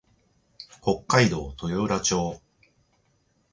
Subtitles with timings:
[0.81, 2.41] 北海道豊浦町